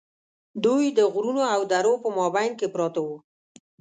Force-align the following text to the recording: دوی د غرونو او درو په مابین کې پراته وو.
دوی 0.63 0.85
د 0.97 0.99
غرونو 1.13 1.43
او 1.55 1.61
درو 1.71 1.93
په 2.03 2.09
مابین 2.17 2.51
کې 2.59 2.67
پراته 2.73 2.99
وو. 3.05 3.17